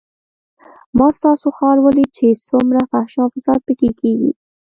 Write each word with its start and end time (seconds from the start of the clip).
ما 0.97 1.07
ستاسو 1.17 1.47
ښار 1.57 1.77
وليد 1.85 2.09
چې 2.17 2.27
څومره 2.47 2.79
فحشا 2.91 3.21
او 3.23 3.29
فساد 3.35 3.59
پکښې 3.67 3.89
کېږي. 4.01 4.31